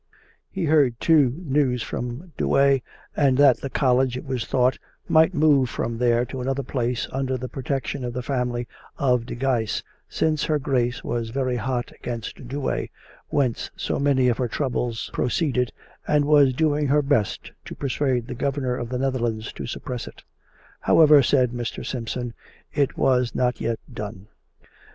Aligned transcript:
He 0.49 0.65
heard, 0.65 0.99
too, 0.99 1.31
news 1.45 1.83
from 1.83 2.31
Douay, 2.35 2.81
and 3.15 3.37
that 3.37 3.57
the 3.57 3.69
college, 3.69 4.17
it 4.17 4.25
was 4.25 4.45
thought, 4.47 4.79
might 5.07 5.35
move 5.35 5.69
from 5.69 5.99
there 5.99 6.25
to 6.25 6.41
another 6.41 6.63
place 6.63 7.07
under 7.11 7.37
the 7.37 7.47
protection 7.47 8.03
of 8.03 8.13
the 8.13 8.23
family 8.23 8.67
of 8.97 9.27
De 9.27 9.35
Guise, 9.35 9.83
since 10.09 10.45
her 10.45 10.57
Grace 10.57 11.03
was 11.03 11.29
very 11.29 11.57
hot 11.57 11.91
against 11.91 12.47
Douay, 12.47 12.87
whence 13.27 13.69
so 13.75 13.99
many 13.99 14.27
of 14.27 14.39
her 14.39 14.47
troubles 14.47 15.11
proceeded, 15.13 15.71
and 16.07 16.25
was 16.25 16.53
doing 16.53 16.87
her 16.87 17.03
best 17.03 17.51
to 17.65 17.75
persuade 17.75 18.25
the 18.25 18.33
Governor 18.33 18.75
of 18.75 18.89
the 18.89 18.97
Netherlands 18.97 19.53
to 19.53 19.67
suppress 19.67 20.07
it. 20.07 20.23
However, 20.79 21.21
said 21.21 21.51
Mr. 21.51 21.85
Simpson, 21.85 22.33
it 22.73 22.97
was 22.97 23.35
not 23.35 23.61
yet 23.61 23.77
done. 23.93 24.29